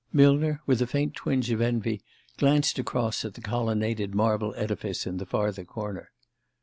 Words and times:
Millner, 0.11 0.61
with 0.65 0.81
a 0.81 0.87
faint 0.87 1.13
twinge 1.13 1.51
of 1.51 1.61
envy, 1.61 2.01
glanced 2.37 2.79
across 2.79 3.23
at 3.23 3.35
the 3.35 3.39
colonnaded 3.41 4.15
marble 4.15 4.51
edifice 4.57 5.05
in 5.05 5.17
the 5.17 5.27
farther 5.27 5.63
corner. 5.63 6.09